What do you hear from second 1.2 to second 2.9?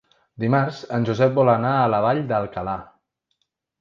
vol anar a la Vall d'Alcalà.